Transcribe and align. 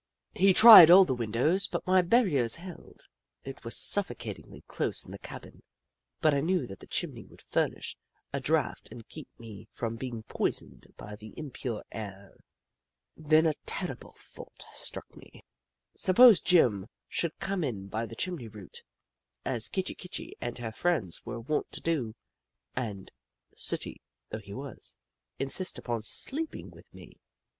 He 0.33 0.51
tried 0.55 0.89
all 0.89 1.05
the 1.05 1.13
windows, 1.13 1.67
but 1.67 1.85
my 1.85 2.01
barriers 2.01 2.55
held. 2.55 3.01
It 3.43 3.63
was 3.63 3.77
suffocatingly 3.77 4.61
close 4.67 5.05
in 5.05 5.11
the 5.11 5.19
cabin, 5.19 5.61
but 6.21 6.33
I 6.33 6.41
knew 6.41 6.65
that 6.65 6.79
the 6.79 6.87
chimney 6.87 7.23
would 7.27 7.39
furnish 7.43 7.95
a 8.33 8.39
draft 8.39 8.87
and 8.89 9.07
keep 9.07 9.27
me 9.37 9.67
from 9.69 9.97
being 9.97 10.23
poisoned 10.23 10.87
by 10.97 11.15
the 11.17 11.37
impure 11.37 11.83
air. 11.91 12.35
Then 13.15 13.45
a 13.45 13.53
terrible 13.67 14.15
thought 14.17 14.63
struck 14.71 15.15
me— 15.15 15.43
suppose 15.95 16.41
Jim 16.41 16.87
should 17.07 17.37
come 17.37 17.63
in 17.63 17.85
by 17.87 18.07
the 18.07 18.15
chimney 18.15 18.47
route, 18.47 18.81
as 19.45 19.69
Kitchi 19.69 19.93
Kitchi 19.93 20.35
and 20.41 20.57
her 20.57 20.71
friends 20.71 21.23
were 21.27 21.39
wont 21.39 21.71
to 21.73 21.79
do, 21.79 22.15
and, 22.75 23.11
sooty 23.55 24.01
though 24.31 24.39
he 24.39 24.55
was, 24.55 24.95
insist 25.37 25.77
upon 25.77 26.01
sleeping 26.01 26.71
with 26.71 26.91
me 26.91 27.17